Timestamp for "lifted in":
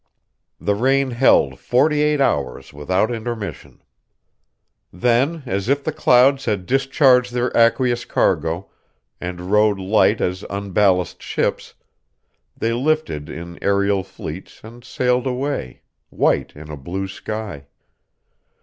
12.73-13.59